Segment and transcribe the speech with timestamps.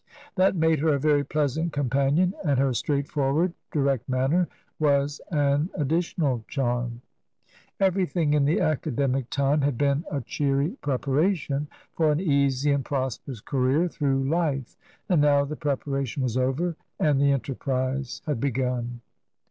[0.33, 4.47] That made her a very pleasant companion, and her straightforward, direct manner
[4.79, 7.01] was an additional charm.
[7.79, 13.41] Everything in the academic time had been a cheery preparation for an easy and prosperous
[13.41, 14.75] career through life;
[15.07, 19.01] and now the preparation was over and the enter prise had begun.